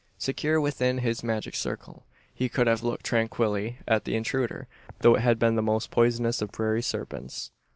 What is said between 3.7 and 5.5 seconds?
at the intruder, though it had